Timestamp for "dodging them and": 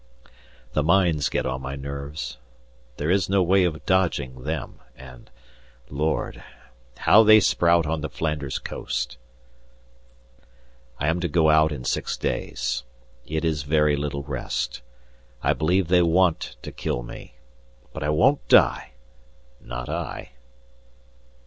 3.85-5.29